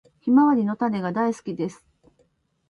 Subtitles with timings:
[0.19, 1.85] ヒマワリの種が大好きです。